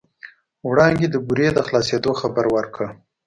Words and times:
وړانګې 0.69 1.07
د 1.11 1.15
بورې 1.27 1.47
د 1.53 1.59
خلاصېدو 1.67 2.11
خبر 2.21 2.45
ورکړ. 2.55 2.85